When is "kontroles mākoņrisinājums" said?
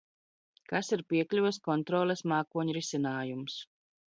1.67-3.61